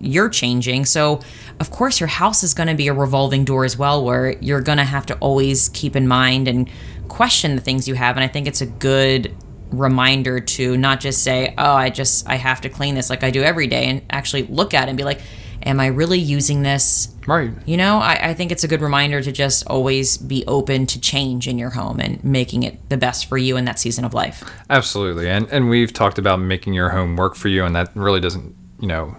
[0.01, 0.85] you're changing.
[0.85, 1.21] So
[1.61, 4.63] of course your house is going to be a revolving door as well where you're
[4.63, 6.69] going to have to always keep in mind and
[7.09, 9.35] question the things you have and I think it's a good
[9.73, 13.31] reminder to not just say, "Oh, I just I have to clean this like I
[13.31, 15.21] do every day," and actually look at it and be like,
[15.63, 17.53] "Am I really using this Right.
[17.65, 21.01] you know, I, I think it's a good reminder to just always be open to
[21.01, 24.15] change in your home and making it the best for you in that season of
[24.15, 24.43] life.
[24.69, 25.29] Absolutely.
[25.29, 28.57] And and we've talked about making your home work for you and that really doesn't,
[28.81, 29.17] you know,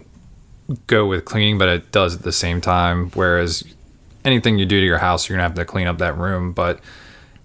[0.88, 3.64] go with cleaning, but it does at the same time whereas
[4.24, 6.80] anything you do to your house you're to have to clean up that room, but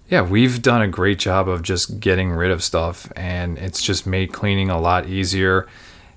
[0.09, 4.07] yeah, we've done a great job of just getting rid of stuff and it's just
[4.07, 5.67] made cleaning a lot easier.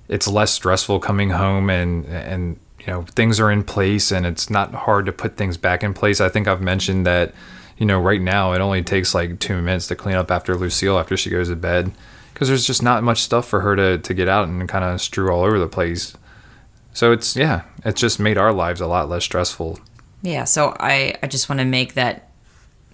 [0.07, 4.49] It's less stressful coming home and and you know, things are in place and it's
[4.49, 6.19] not hard to put things back in place.
[6.19, 7.33] I think I've mentioned that
[7.77, 10.99] you know, right now it only takes like 2 minutes to clean up after Lucille
[10.99, 11.91] after she goes to bed
[12.33, 15.01] because there's just not much stuff for her to to get out and kind of
[15.01, 16.15] strew all over the place.
[16.93, 19.79] So it's yeah, it's just made our lives a lot less stressful.
[20.21, 22.29] Yeah, so I, I just want to make that,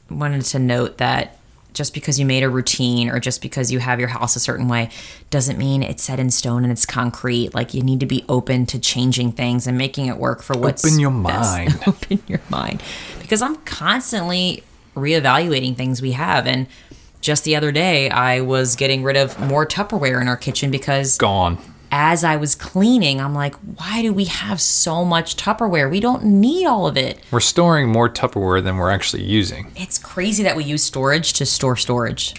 [0.10, 1.38] wanted to note that
[1.74, 4.68] just because you made a routine or just because you have your house a certain
[4.68, 4.90] way
[5.30, 7.54] doesn't mean it's set in stone and it's concrete.
[7.54, 10.86] Like you need to be open to changing things and making it work for what's
[10.86, 11.52] Open your best.
[11.58, 11.80] mind.
[11.88, 12.82] open your mind.
[13.20, 14.64] Because I'm constantly
[14.96, 16.48] reevaluating things we have.
[16.48, 16.68] And
[17.22, 21.18] just the other day, I was getting rid of more Tupperware in our kitchen because
[21.18, 21.58] Gone.
[21.92, 25.90] As I was cleaning, I'm like, why do we have so much Tupperware?
[25.90, 27.20] We don't need all of it.
[27.32, 29.72] We're storing more Tupperware than we're actually using.
[29.76, 32.34] It's crazy that we use storage to store storage.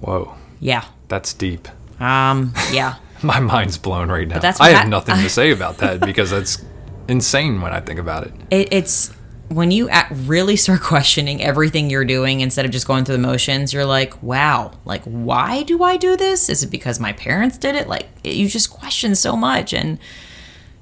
[0.00, 0.84] Whoa, Yeah.
[1.08, 1.68] that's deep.
[2.00, 2.96] Um, yeah.
[3.22, 4.40] My mind's blown right now.
[4.40, 6.64] that's I have nothing to say about that because that's
[7.08, 8.32] insane when I think about it.
[8.50, 9.12] it, it's
[9.54, 13.22] when you at really start questioning everything you're doing instead of just going through the
[13.22, 17.58] motions you're like wow like why do i do this is it because my parents
[17.58, 19.98] did it like you just question so much and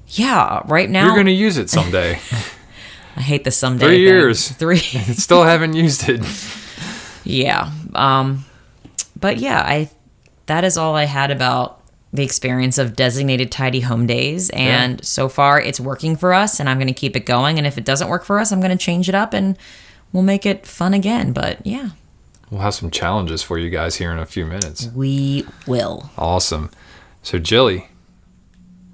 [0.09, 2.19] yeah right now You're going to use it someday.
[3.17, 4.03] i hate the someday Three thing.
[4.03, 4.49] years.
[4.51, 6.21] three Still haven't used it.
[7.25, 8.45] yeah um
[9.19, 9.89] but yeah i
[10.45, 11.80] that is all i had about
[12.13, 15.03] the experience of designated tidy home days and Yeah.
[15.03, 17.77] so far it's working for us and i'm going to keep it going and if
[17.77, 19.57] it doesn't work for us i'm going to change it up and
[20.11, 21.89] we'll make it fun again but yeah
[22.49, 24.89] We'll have some challenges for you guys here in a few minutes.
[24.93, 26.69] we will Awesome.
[27.23, 27.87] So, Jilly,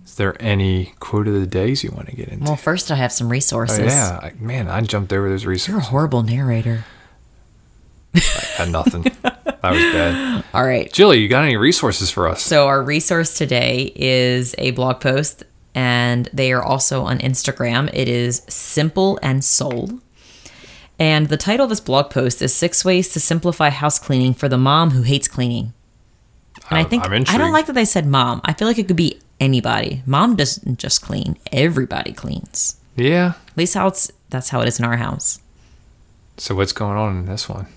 [0.05, 2.45] is there any quote of the days you want to get into?
[2.45, 5.69] well first i have some resources Oh, yeah, man, I jumped over those resources.
[5.69, 6.85] you're a horrible narrator
[8.13, 9.03] Had nothing.
[9.03, 10.43] that was bad.
[10.53, 12.41] all right Jilly, you got any resources for us?
[12.41, 15.43] So our resource today is a blog post,
[15.75, 17.89] and they are also on Instagram.
[17.93, 19.99] It is Simple and Soul.
[20.99, 24.49] And the title of this blog post is Six Ways to Simplify House Cleaning for
[24.49, 25.73] the Mom Who Hates Cleaning.
[26.69, 28.41] And I think I don't like that they said mom.
[28.43, 30.01] I feel like it could be anybody.
[30.07, 31.37] Mom doesn't just clean.
[31.51, 32.77] Everybody cleans.
[32.95, 33.33] yeah.
[33.49, 35.39] At least how it's that's how it is in our house.
[36.37, 37.67] So, what's going on in this one?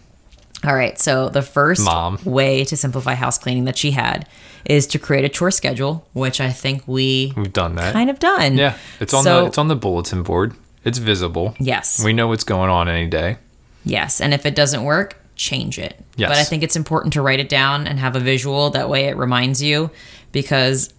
[0.64, 0.98] All right.
[0.98, 2.18] So the first Mom.
[2.24, 4.28] way to simplify house cleaning that she had
[4.66, 7.92] is to create a chore schedule, which I think we We've done that.
[7.94, 8.56] kind of done.
[8.58, 10.54] Yeah, it's on So- the it's on the bulletin board.
[10.84, 11.54] It's visible.
[11.58, 12.02] Yes.
[12.04, 13.36] We know what's going on any day.
[13.84, 14.20] Yes.
[14.20, 15.98] And if it doesn't work, change it.
[16.16, 16.28] Yes.
[16.28, 18.70] But I think it's important to write it down and have a visual.
[18.70, 19.90] That way it reminds you
[20.32, 20.92] because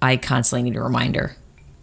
[0.00, 1.36] I constantly need a reminder.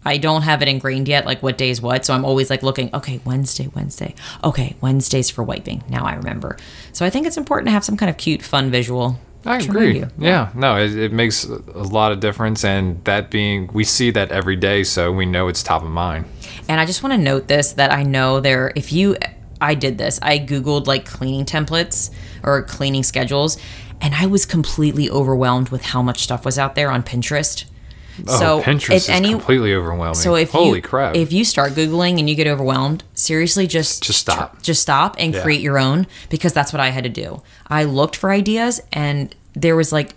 [0.04, 2.04] I don't have it ingrained yet, like what day is what.
[2.06, 4.14] So I'm always like looking, okay, Wednesday, Wednesday.
[4.42, 5.84] Okay, Wednesday's for wiping.
[5.88, 6.56] Now I remember.
[6.92, 9.18] So I think it's important to have some kind of cute, fun visual.
[9.44, 9.98] I agree.
[9.98, 10.08] you.
[10.18, 14.30] Yeah, no, it, it makes a lot of difference, and that being we see that
[14.30, 16.26] every day, so we know it's top of mind.
[16.68, 19.16] And I just want to note this that I know there, if you,
[19.60, 22.10] I did this, I Googled like cleaning templates
[22.42, 23.56] or cleaning schedules,
[24.02, 27.64] and I was completely overwhelmed with how much stuff was out there on Pinterest.
[28.28, 30.14] Oh, Pinterest is completely overwhelming.
[30.14, 34.02] So if holy you, crap, if you start googling and you get overwhelmed, seriously, just
[34.02, 34.62] Just stop.
[34.62, 35.42] just stop and Yeah.
[35.42, 37.42] create your own because that's what I had to do.
[37.68, 40.14] I looked for ideas and there was like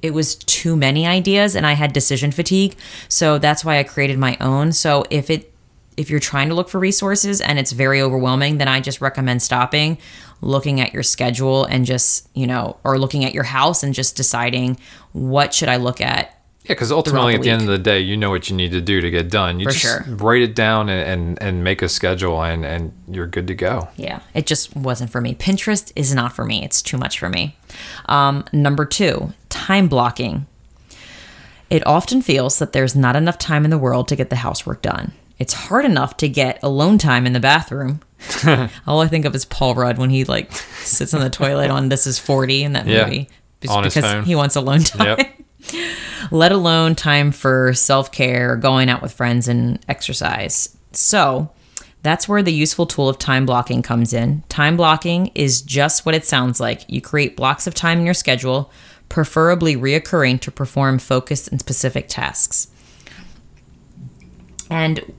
[0.00, 2.76] it was too many ideas and I had decision fatigue.
[3.08, 4.72] So that's why I created my own.
[4.72, 5.52] So if it
[5.96, 9.42] if you're trying to look for resources and it's very overwhelming, then I just recommend
[9.42, 9.98] stopping,
[10.40, 14.14] looking at your schedule and just, you know, or looking at your house and just
[14.16, 14.78] deciding
[15.10, 16.37] what should I look at
[16.68, 18.72] yeah, because ultimately the at the end of the day, you know what you need
[18.72, 19.58] to do to get done.
[19.58, 20.04] You For just sure.
[20.16, 23.88] write it down and, and and make a schedule, and and you're good to go.
[23.96, 25.34] Yeah, it just wasn't for me.
[25.34, 26.64] Pinterest is not for me.
[26.64, 27.56] It's too much for me.
[28.06, 30.46] Um, number two, time blocking.
[31.70, 34.80] It often feels that there's not enough time in the world to get the housework
[34.82, 35.12] done.
[35.38, 38.00] It's hard enough to get alone time in the bathroom.
[38.86, 41.88] All I think of is Paul Rudd when he like sits in the toilet on
[41.90, 43.28] This Is 40 in that Yeah, movie.
[43.60, 44.24] Just on his because phone.
[44.24, 45.37] he wants alone time Yep.
[46.30, 50.76] Let alone time for self care, going out with friends, and exercise.
[50.92, 51.50] So,
[52.02, 54.42] that's where the useful tool of time blocking comes in.
[54.48, 56.88] Time blocking is just what it sounds like.
[56.88, 58.70] You create blocks of time in your schedule,
[59.08, 62.68] preferably reoccurring to perform focused and specific tasks.
[64.70, 65.12] And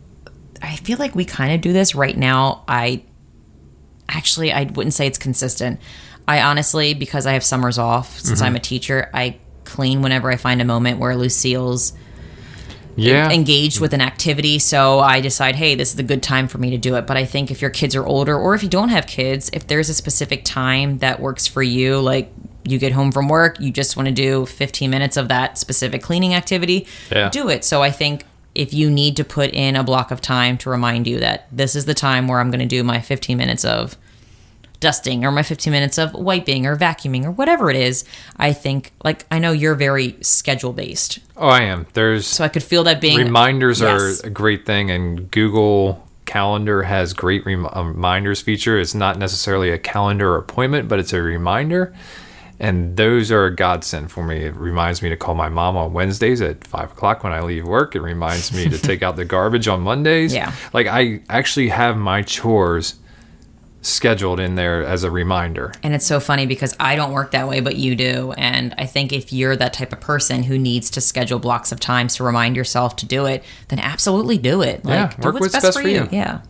[0.61, 2.63] I feel like we kind of do this right now.
[2.67, 3.03] I
[4.07, 5.79] actually I wouldn't say it's consistent.
[6.27, 8.45] I honestly, because I have summers off since mm-hmm.
[8.45, 11.93] I'm a teacher, I clean whenever I find a moment where Lucille's
[12.95, 14.59] Yeah, engaged with an activity.
[14.59, 17.07] So I decide, hey, this is a good time for me to do it.
[17.07, 19.67] But I think if your kids are older or if you don't have kids, if
[19.67, 22.29] there's a specific time that works for you, like
[22.65, 26.03] you get home from work, you just want to do 15 minutes of that specific
[26.03, 27.29] cleaning activity, Yeah.
[27.29, 27.63] do it.
[27.63, 31.07] So I think if you need to put in a block of time to remind
[31.07, 33.95] you that this is the time where I'm going to do my 15 minutes of
[34.79, 38.05] dusting or my 15 minutes of wiping or vacuuming or whatever it is,
[38.37, 41.19] I think, like, I know you're very schedule based.
[41.37, 41.85] oh, I am.
[41.93, 44.23] There's So I could feel that being reminders Yes.
[44.23, 48.79] are a great thing, and Google Calendar has great rem- uh, reminders feature.
[48.79, 51.93] It's not necessarily a calendar appointment, but it's a reminder,
[52.59, 54.43] and those are a godsend for me.
[54.45, 57.65] It reminds me to call my mom on Wednesdays at five o'clock when I leave
[57.65, 57.95] work.
[57.95, 60.33] It reminds me to take out the garbage on Mondays.
[60.39, 60.51] Yeah.
[60.71, 62.95] like I actually have my chores
[63.81, 65.73] scheduled in there as a reminder.
[65.83, 68.33] And it's so funny because I don't work that way, but you do.
[68.33, 71.79] And I think if you're that type of person who needs to schedule blocks of
[71.79, 74.81] times to remind yourself to do it, then absolutely do it.
[74.83, 76.07] Yeah, Like, do work what's what's best, for you.
[76.11, 76.41] Yeah.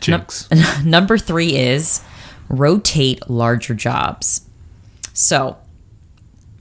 [0.00, 0.48] Jinx.
[0.84, 2.00] Number three is
[2.48, 4.42] rotate larger jobs.
[5.14, 5.56] So,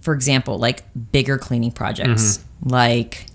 [0.02, 2.70] for example, like bigger cleaning projects, Mm-hmm.
[2.70, 3.26] like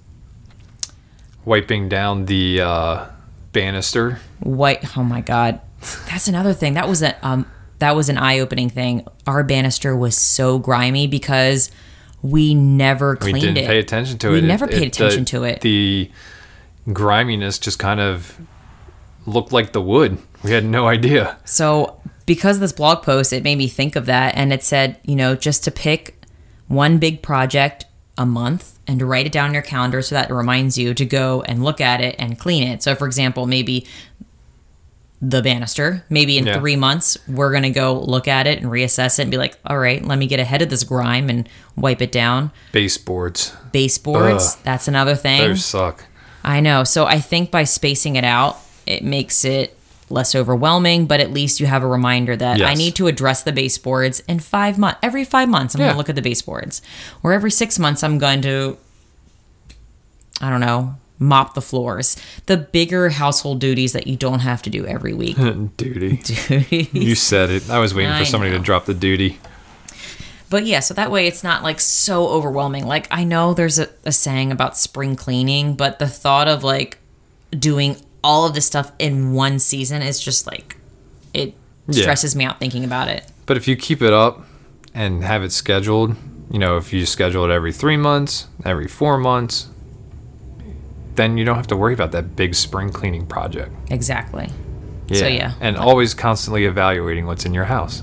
[1.45, 3.07] Wiping down the uh,
[3.53, 4.19] banister.
[4.41, 4.97] white.
[4.97, 5.61] Oh my god,
[6.09, 6.75] that's another thing.
[6.75, 7.47] That was a um,
[7.79, 9.07] that was an eye opening thing.
[9.27, 11.71] Our banister was so grimy because
[12.23, 13.67] we never We cleaned didn't it.
[13.67, 14.45] pay attention to We it.
[14.45, 15.61] It- never paid it- attention the, to it.
[15.61, 16.11] The
[16.93, 18.39] griminess just kind of
[19.27, 20.19] looked like the wood.
[20.43, 21.37] We had no idea.
[21.45, 24.35] So, because of this blog post, it made me think of that.
[24.37, 26.23] And it said, you know, just to pick
[26.69, 27.85] one big project
[28.19, 30.95] a month and to write it down in your calendar so that it reminds you
[30.95, 32.83] to go and look at it and clean it.
[32.83, 33.87] So, for example, maybe
[35.23, 36.59] the banister, maybe in Yeah.
[36.59, 39.59] three months, we're going to go look at it and reassess it and be like,
[39.65, 42.51] all right, let me get ahead of this grime and wipe it down.
[42.73, 43.53] Baseboards.
[43.73, 44.61] Baseboards, Ugh.
[44.63, 45.41] that's another thing.
[45.41, 46.05] Those suck.
[46.45, 46.85] I know.
[46.85, 49.77] So I think by spacing it out, it makes it
[50.11, 53.53] less overwhelming, but at least you have a reminder that I need to address the
[53.53, 54.99] baseboards in five months.
[55.03, 56.83] Every five months, I'm going to look at the baseboards.
[57.25, 58.77] Or every six months, I'm going to,
[60.41, 62.17] I don't know, mop the floors.
[62.47, 65.37] The bigger household duties that you don't have to do every week.
[65.77, 66.17] duty.
[66.19, 66.89] Duty.
[66.93, 67.71] You said it.
[67.71, 68.59] I was waiting I for somebody know.
[68.59, 69.39] to drop the duty.
[70.49, 72.87] But yeah, so that way it's not like so overwhelming.
[72.87, 76.99] Like I know there's a, a saying about spring cleaning, but the thought of like
[77.51, 80.77] doing all of this stuff in one season is just like
[81.35, 81.55] it
[81.89, 82.03] Yeah.
[82.03, 83.25] stresses me out thinking about it.
[83.47, 84.45] But if you keep it up
[84.95, 86.15] and have it scheduled,
[86.51, 89.69] you know, if you schedule it every three months, every four months,
[91.17, 93.73] then you don't have to worry about that big spring cleaning project.
[93.91, 94.49] Exactly.
[95.09, 95.19] Yeah.
[95.19, 95.53] So yeah.
[95.61, 98.03] And always constantly evaluating what's in your house.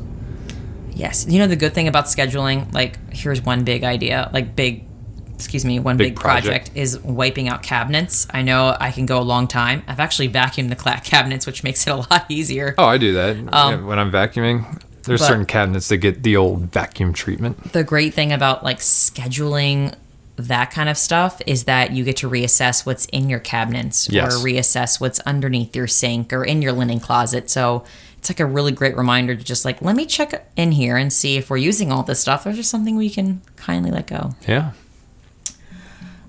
[0.91, 1.25] Yes.
[1.27, 4.85] You know the good thing about scheduling, like here's one big idea, like big
[5.33, 6.45] excuse me, one big, Big project.
[6.67, 6.71] project.
[6.77, 8.27] is wiping out cabinets.
[8.31, 9.83] I know I can go a long time.
[9.87, 12.75] I've actually vacuumed the cabinets, which makes it a lot easier.
[12.77, 14.81] Oh, I do that Yeah, when I'm vacuuming.
[15.03, 17.73] There's Um, certain cabinets that get the old vacuum treatment.
[17.73, 19.95] the great thing about like scheduling
[20.35, 24.33] that kind of stuff is that you get to reassess what's in your cabinets Yes.
[24.33, 27.49] or reassess what's underneath your sink or in your linen closet.
[27.51, 27.83] So
[28.17, 31.13] it's like a really great reminder to just like, let me check in here and
[31.13, 34.31] see if we're using all this stuff or just something we can kindly let go.
[34.47, 34.71] Yeah.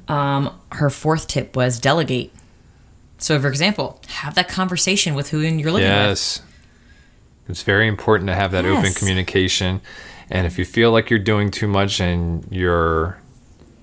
[0.09, 2.31] Um, her fourth tip was delegate.
[3.19, 5.83] So, for example, have that conversation with who you're living with.
[6.09, 6.43] Yes.
[7.49, 9.81] It's very important to have that open communication.
[10.31, 13.19] And if you feel like you're doing too much and your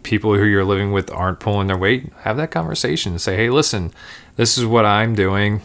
[0.03, 3.17] people who you're living with aren't pulling their weight, have that conversation.
[3.19, 3.93] Say, hey, listen,
[4.35, 5.61] this is what I'm doing.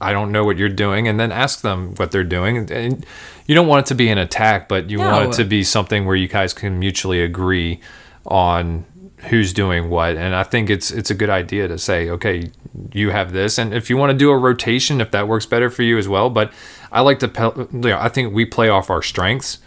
[0.00, 1.06] I don't know what you're doing.
[1.08, 2.70] And then ask them what they're doing.
[2.70, 3.06] And-
[3.46, 6.06] you don't want it to be an attack, but you want it to be something
[6.06, 7.80] where you guys can mutually agree
[8.24, 8.84] on
[9.28, 10.16] who's doing what.
[10.16, 12.50] And I think it's it's a good idea to say, okay,
[12.92, 15.70] you have this, and if you want to do a rotation, if that works better
[15.70, 16.30] for you as well.
[16.30, 16.52] But
[16.92, 19.58] I like to, you know, I think we play off our strengths,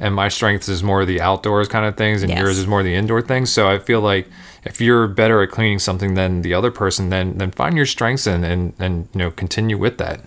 [0.00, 2.40] and my strengths is more the outdoors kind of things, and Yes.
[2.40, 3.50] yours is more the indoor things.
[3.50, 4.28] So I feel like
[4.64, 8.26] if you're better at cleaning something than the other person, then then find your strengths
[8.26, 10.20] and and and you know continue with that.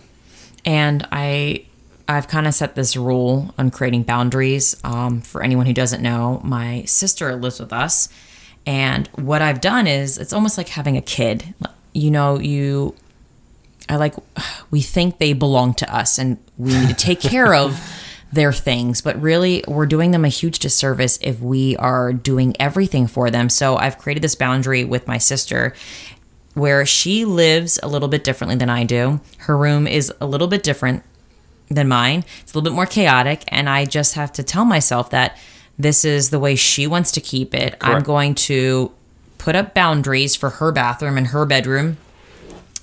[0.66, 1.66] and I
[2.08, 4.76] I've kind of set this rule on creating boundaries.
[4.84, 8.10] Um, for anyone who doesn't know, my sister lives with us,
[8.68, 11.54] and what I've done is it's almost like having a kid.
[11.94, 12.94] You know, you
[13.90, 14.16] I like
[14.72, 17.80] we think they belong to us and we need to take care of
[18.36, 23.08] their things, but really we're doing them a huge disservice if we are doing everything
[23.08, 23.50] for them.
[23.50, 25.74] So I've created this boundary with my sister
[26.54, 29.20] where she lives a little bit differently than I do.
[29.40, 31.04] Her room is a little bit different
[31.70, 32.24] than mine.
[32.42, 35.38] It's a little bit more chaotic and I just have to tell myself that
[35.78, 37.76] this is the way she wants to keep it.
[37.82, 38.92] I'm going to
[39.38, 41.98] put up boundaries for her bathroom and her bedroom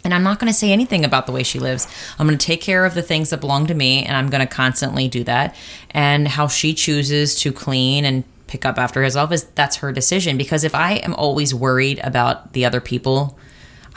[0.04, 1.86] and I'm not going to say anything about the way she lives.
[2.18, 4.40] I'm going to take care of the things that belong to me, and I'm going
[4.40, 5.54] to constantly do that.
[5.90, 10.36] And how she chooses to clean and pick up after herself is that's her decision.
[10.36, 13.38] Because if I am always worried about the other people,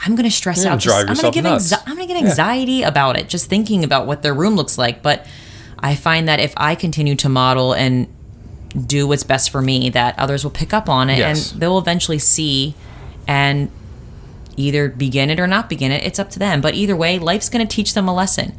[0.04, 0.80] I'm going to stress You're out.
[0.80, 1.72] drive I'm going to yourself get nuts.
[1.72, 4.78] anxi- I'm going to get anxiety about it just thinking about what their room looks
[4.78, 5.02] like.
[5.02, 5.26] But
[5.78, 8.06] I find that if I continue to model and
[8.86, 11.52] do what's best for me, that others will pick up on it Yes.
[11.52, 12.74] and they'll eventually see
[13.26, 13.70] and
[14.56, 16.04] either begin it or not begin it.
[16.04, 16.60] It's up to them.
[16.60, 18.56] But either way, life's going to teach them a lesson.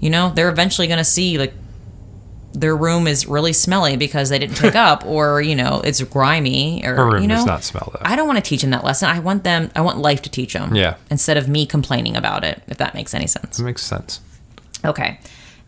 [0.00, 1.52] You know, they're eventually going to see like
[2.52, 6.84] their room is really smelly because they didn't pick up, or you know, it's grimy,
[6.84, 8.06] or Her room you know, does not smell that.
[8.06, 9.08] I don't want to teach them that lesson.
[9.08, 9.70] I want them.
[9.74, 10.74] I want life to teach them.
[10.74, 10.96] Yeah.
[11.10, 13.58] Instead of me complaining about it, if that makes any sense.
[13.58, 14.20] Makes sense.
[14.84, 15.18] Okay.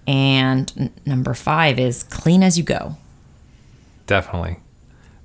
[0.07, 2.97] And n- number five is clean as you go.
[4.07, 4.57] Definitely.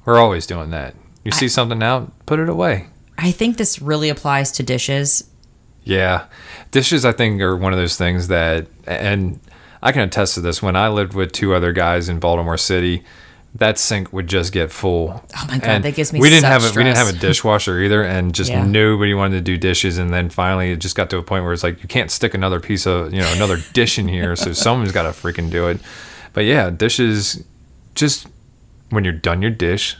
[0.06, 0.93] We're always doing that.
[1.24, 2.88] You see something out, put it away.
[3.18, 5.24] I think this really applies to dishes.
[5.84, 6.26] Yeah.
[6.72, 9.39] Dishes, I think, are one of those things that, and
[9.82, 10.61] I can attest to this.
[10.61, 13.03] When I lived with two other guys in Baltimore City,
[13.53, 15.24] that sink would just get full.
[15.38, 17.18] Oh my God, And that gives me we didn't have a, we didn't have a
[17.18, 18.66] dishwasher either, and just Yeah.
[18.66, 19.97] nobody wanted to do dishes.
[19.97, 22.34] And then finally, it just got to a point where it's like you can't stick
[22.34, 25.70] another piece of you know another dish in here, so someone's got to freaking do
[25.70, 25.80] it.
[26.34, 27.45] But yeah, dishes,
[27.93, 28.28] just
[28.89, 29.95] when you're done your dish,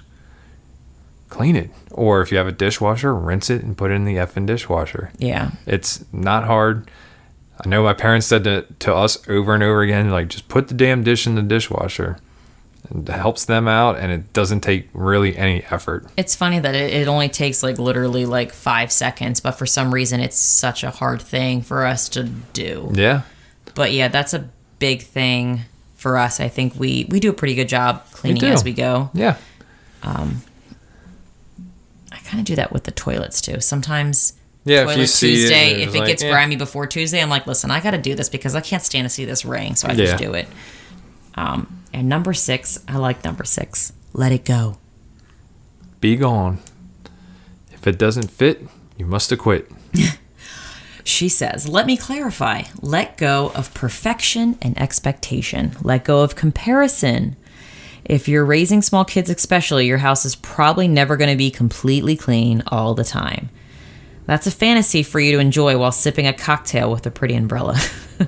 [1.36, 1.69] clean it.
[1.91, 5.11] Or if you have a dishwasher, rinse it and put it in the effing dishwasher.
[5.17, 5.51] Yeah.
[5.65, 6.89] It's not hard.
[7.59, 10.69] I know my parents said to, to us over and over again, like, just put
[10.69, 12.17] the damn dish in the dishwasher.
[12.89, 16.07] It helps them out and it doesn't take really any effort.
[16.17, 19.93] It's funny that it, it only takes like literally like five seconds, but for some
[19.93, 22.23] reason it's such a hard thing for us to
[22.53, 22.91] do.
[22.93, 23.23] Yeah.
[23.73, 24.47] But yeah, that's a
[24.79, 25.61] big thing
[25.95, 26.39] for us.
[26.39, 28.47] I think we we do a pretty good job cleaning do.
[28.47, 29.09] as we go.
[29.13, 29.38] Yeah.
[30.03, 30.27] I
[32.36, 33.61] kind of do that with the toilets too.
[33.61, 34.33] Sometimes
[34.65, 36.29] Yeah, if toilet you see it, Tuesday, it's if it like, gets eh.
[36.29, 39.05] grimy before Tuesday, I'm like, listen, I got to do this because I can't stand
[39.05, 40.47] to see this ring, so I just do it.
[41.36, 43.93] Um, and number six, I like number six.
[44.13, 44.77] Let it go.
[46.01, 46.59] Be gone.
[47.71, 48.67] If it doesn't fit,
[48.97, 49.71] you must acquit.
[51.07, 52.63] She says, Let me clarify.
[52.81, 55.73] Let go of perfection and expectation.
[55.83, 57.36] Let go of comparison.
[58.06, 62.16] If you're raising small kids, especially, your house is probably never going to be completely
[62.16, 63.49] clean all the time.
[64.26, 67.80] That's a fantasy for you to enjoy while sipping a cocktail with a pretty umbrella.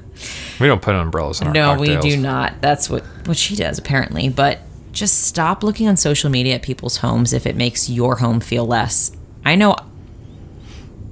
[0.59, 2.03] We don't put umbrellas in our no, cocktails.
[2.03, 2.61] we do not.
[2.61, 4.29] That's what, what she does, apparently.
[4.29, 4.59] But
[4.91, 8.65] just stop looking on social media at people's homes if it makes your home feel
[8.65, 9.11] less.
[9.45, 9.75] I know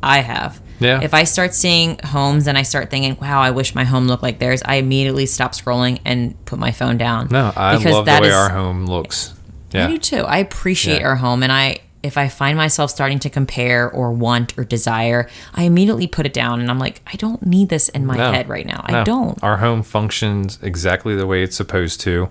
[0.02, 0.62] I have.
[0.80, 1.02] Yeah.
[1.02, 4.24] If I start seeing homes and I start thinking, wow, I wish my home looked
[4.24, 7.28] like theirs, I immediately stop scrolling and put my phone down.
[7.32, 9.34] No, I Because love the way is- our home looks.
[9.72, 9.88] Yeah.
[9.88, 10.18] I do too.
[10.24, 11.08] I appreciate Yeah.
[11.08, 15.28] our home, and I if I find myself starting to compare or want or desire,
[15.56, 18.32] I immediately put it down, and I'm like, I don't need this in my No.
[18.32, 18.86] head right now.
[18.86, 19.42] I don't.
[19.44, 22.30] Our home functions exactly the way it's supposed to,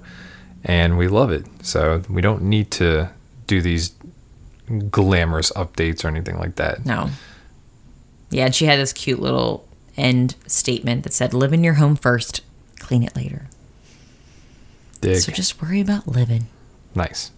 [0.65, 1.47] and we love it.
[1.63, 3.11] So we don't need to
[3.49, 3.91] do these
[4.91, 6.87] glamorous updates or anything like that.
[6.87, 7.11] No.
[8.35, 9.67] Yeah, and she had this cute little
[9.97, 12.41] end statement that said, "Live in your home first,
[12.81, 13.47] clean it later."
[15.01, 15.19] Dig.
[15.19, 16.49] So just worry about living.
[16.95, 17.31] nice.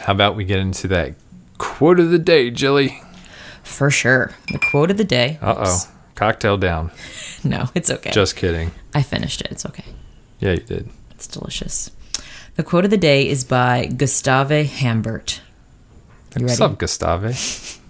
[0.00, 1.14] How about we get into that
[1.58, 3.02] quote of the day, Jilly?
[3.62, 4.32] For sure.
[4.52, 5.38] The quote of the day.
[5.42, 5.90] Uh oh.
[6.14, 6.90] Cocktail down.
[7.44, 8.10] No, it's okay.
[8.10, 8.72] Just kidding.
[8.94, 9.52] I finished it.
[9.52, 9.84] It's okay.
[10.40, 10.88] Yeah, you did.
[11.12, 11.92] It's delicious.
[12.56, 15.40] The quote of the day is by Gustave Hambert.
[16.36, 16.72] You What's ready?
[16.72, 17.78] up, Gustave?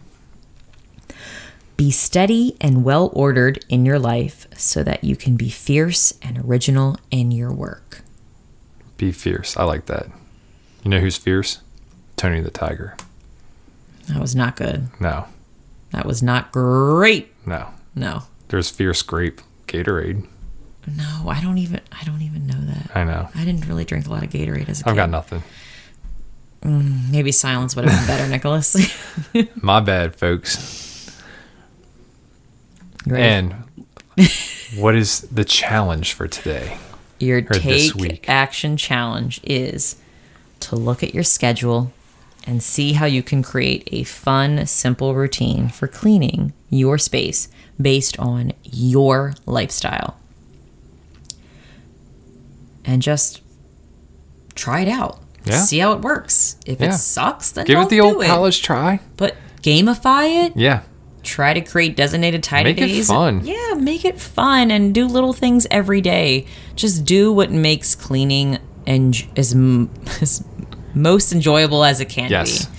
[1.78, 6.36] Be steady and well ordered in your life so that you can be fierce and
[6.44, 8.00] original in your work.
[8.96, 9.56] Be fierce.
[9.56, 10.06] I like that.
[10.82, 11.60] You know who's fierce?
[12.16, 12.96] Tony the Tiger.
[14.08, 14.88] That was not good.
[15.00, 15.26] No,
[15.92, 17.32] That was not great.
[17.46, 17.68] no.
[17.94, 18.24] No.
[18.48, 20.26] There's fierce grape Gatorade.
[20.96, 22.90] No, I don't even I don't even know that.
[22.96, 23.28] I know.
[23.36, 24.90] I didn't really drink a lot of Gatorade as a kid.
[24.90, 25.42] I've got nothing.
[26.62, 28.76] Mm, maybe silence would have been better, Nicholas.
[29.62, 30.87] My bad, folks.
[33.10, 33.54] And
[34.76, 36.78] what is the challenge for today?
[37.20, 39.96] Your take action challenge is
[40.60, 41.92] to look at your schedule
[42.46, 47.48] and see how you can create a fun, simple routine for cleaning your space
[47.80, 50.16] based on your lifestyle.
[52.84, 53.42] And just
[54.54, 55.20] try it out.
[55.44, 55.60] Yeah.
[55.60, 56.56] See how it works.
[56.66, 56.88] If Yeah.
[56.94, 58.26] it sucks, then Give it the old it.
[58.26, 59.00] college try.
[59.16, 60.80] But gamify it Yeah.
[61.28, 63.44] Try to create designated tidy Make it fun.
[63.44, 66.46] Yeah, make it fun and do little things every day.
[66.76, 70.42] Just do what makes cleaning and m- is
[70.94, 72.66] most enjoyable as it can Yes.
[72.66, 72.74] be.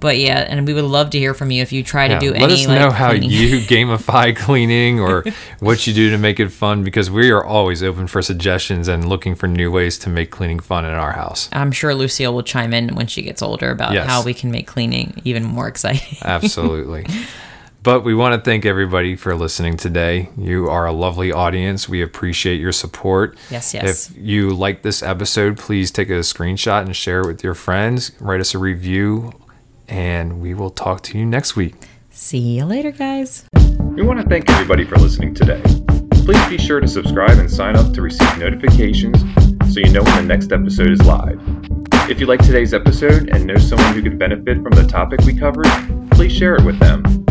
[0.00, 2.18] But yeah, and we would love to hear from you if you try to Yeah.
[2.18, 3.30] do Let any us like know how cleaning.
[3.30, 5.22] you gamify cleaning or
[5.60, 9.08] what you do to make it fun because we are always open for suggestions and
[9.08, 11.48] looking for new ways to make cleaning fun in our house.
[11.52, 14.08] I'm sure Lucille will chime in when she gets older about Yes.
[14.08, 16.18] how we can make cleaning even more exciting.
[16.24, 17.06] Absolutely.
[17.82, 20.28] But we want to thank everybody for listening today.
[20.38, 21.88] You are a lovely audience.
[21.88, 23.36] We appreciate your support.
[23.50, 24.08] Yes, yes.
[24.08, 28.12] If you like this episode, please take a screenshot and share it with your friends.
[28.20, 29.32] Write us a review,
[29.88, 31.74] and we will talk to you next week.
[32.10, 33.46] See you later, guys.
[33.80, 35.60] We want to thank everybody for listening today.
[36.24, 39.18] Please be sure to subscribe and sign up to receive notifications
[39.74, 41.40] so you know when the next episode is live.
[42.08, 45.36] If you like today's episode and know someone who could benefit from the topic we
[45.36, 45.66] covered,
[46.12, 47.21] please share it with them.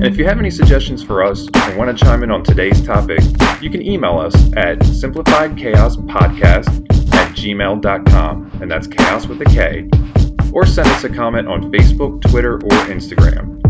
[0.00, 2.80] And if you have any suggestions for us or want to chime in on today's
[2.80, 3.20] topic,
[3.60, 9.90] you can email us at simplifiedchaospodcast at gmail.com, and that's chaos with a K,
[10.52, 13.60] or send us a comment on Facebook, Twitter, or Instagram.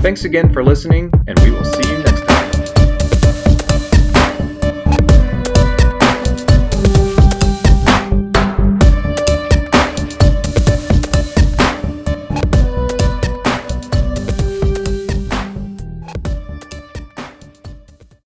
[0.00, 2.02] Thanks again for listening, and we will see you